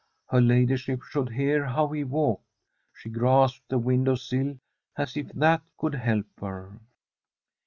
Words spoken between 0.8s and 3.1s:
should hear how he walked. She